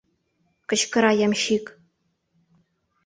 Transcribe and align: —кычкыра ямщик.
—кычкыра 0.69 1.11
ямщик. 1.25 1.65